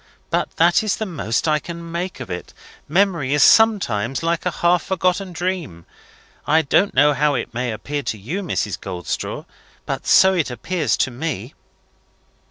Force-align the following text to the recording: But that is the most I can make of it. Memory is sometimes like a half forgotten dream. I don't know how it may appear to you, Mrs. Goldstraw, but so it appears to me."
But 0.31 0.55
that 0.57 0.81
is 0.81 0.97
the 0.97 1.05
most 1.05 1.47
I 1.47 1.59
can 1.59 1.91
make 1.91 2.19
of 2.19 2.31
it. 2.31 2.55
Memory 2.87 3.35
is 3.35 3.43
sometimes 3.43 4.23
like 4.23 4.47
a 4.47 4.57
half 4.65 4.81
forgotten 4.85 5.31
dream. 5.31 5.85
I 6.47 6.63
don't 6.63 6.95
know 6.95 7.13
how 7.13 7.35
it 7.35 7.53
may 7.53 7.71
appear 7.71 8.01
to 8.01 8.17
you, 8.17 8.41
Mrs. 8.41 8.81
Goldstraw, 8.81 9.45
but 9.85 10.07
so 10.07 10.33
it 10.33 10.49
appears 10.49 10.97
to 10.97 11.11
me." 11.11 11.53